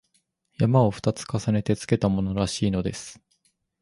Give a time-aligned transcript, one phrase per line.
[0.59, 3.21] 「山」を二つ重ねてつけたものらしいのです